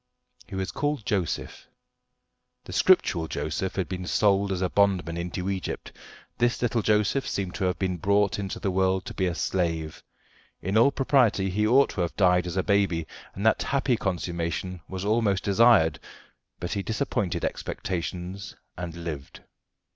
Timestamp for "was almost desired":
14.89-15.99